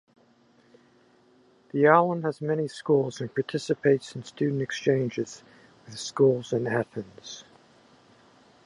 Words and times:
The 1.73 1.87
island 1.87 2.23
has 2.23 2.41
many 2.41 2.67
schools 2.67 3.21
and 3.21 3.31
participates 3.31 4.15
in 4.15 4.23
student 4.23 4.63
exchanges 4.63 5.43
with 5.85 5.99
schools 5.99 6.53
in 6.53 6.65
Athens. 6.65 7.43